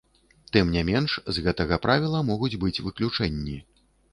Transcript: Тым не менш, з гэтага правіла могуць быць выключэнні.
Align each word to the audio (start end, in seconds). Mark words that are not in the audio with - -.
Тым 0.55 0.71
не 0.75 0.81
менш, 0.87 1.11
з 1.37 1.43
гэтага 1.47 1.79
правіла 1.85 2.25
могуць 2.33 2.55
быць 2.65 2.75
выключэнні. 2.89 3.63